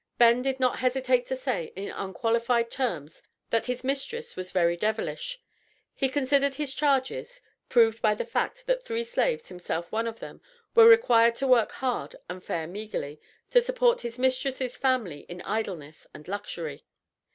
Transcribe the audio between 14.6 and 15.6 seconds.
family in